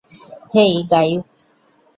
হেই, 0.53 0.73
guys. 0.91 1.25